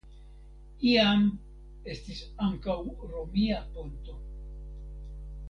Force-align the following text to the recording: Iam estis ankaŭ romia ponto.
Iam 0.91 1.27
estis 1.93 2.23
ankaŭ 2.47 2.79
romia 3.13 3.61
ponto. 3.77 4.19